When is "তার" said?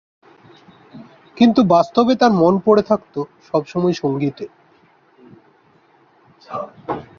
2.15-2.31